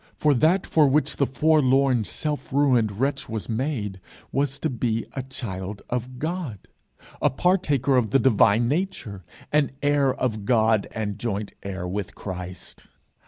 For 0.15 0.33
that 0.33 0.65
for 0.65 0.87
which 0.87 1.17
the 1.17 1.27
forlorn, 1.27 2.05
self 2.05 2.51
ruined 2.51 2.99
wretch 2.99 3.29
was 3.29 3.47
made, 3.47 3.99
was 4.31 4.57
to 4.57 4.69
be 4.71 5.05
a 5.13 5.21
child 5.21 5.83
of 5.91 6.17
God, 6.17 6.67
a 7.21 7.29
partaker 7.29 7.97
of 7.97 8.09
the 8.09 8.17
divine 8.17 8.67
nature, 8.67 9.23
an 9.51 9.69
heir 9.83 10.11
of 10.11 10.43
God 10.43 10.87
and 10.89 11.19
joint 11.19 11.53
heir 11.61 11.87
with 11.87 12.15
Christ. 12.15 12.87